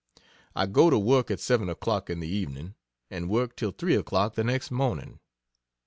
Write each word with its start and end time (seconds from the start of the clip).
I 0.55 0.65
go 0.65 0.89
to 0.89 0.97
work 0.97 1.29
at 1.29 1.39
7 1.39 1.69
o'clock 1.69 2.09
in 2.09 2.21
the 2.21 2.27
evening, 2.27 2.73
and 3.11 3.29
work 3.29 3.55
till 3.55 3.69
3 3.69 3.93
o'clock 3.93 4.33
the 4.33 4.43
next 4.43 4.71
morning. 4.71 5.19